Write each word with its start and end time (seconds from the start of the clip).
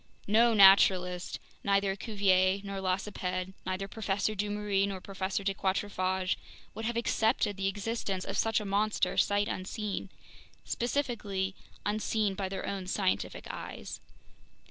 No 0.25 0.55
naturalist, 0.55 1.37
neither 1.63 1.95
Cuvier 1.95 2.61
nor 2.63 2.77
Lacépède, 2.79 3.53
neither 3.67 3.87
Professor 3.87 4.33
Dumeril 4.33 4.87
nor 4.87 4.99
Professor 4.99 5.43
de 5.43 5.53
Quatrefages, 5.53 6.37
would 6.73 6.85
have 6.85 6.97
accepted 6.97 7.55
the 7.55 7.67
existence 7.67 8.25
of 8.25 8.35
such 8.35 8.59
a 8.59 8.65
monster 8.65 9.15
sight 9.15 9.47
unseen—specifically, 9.47 11.53
unseen 11.85 12.33
by 12.33 12.49
their 12.49 12.65
own 12.65 12.87
scientific 12.87 13.45
eyes. 13.51 13.99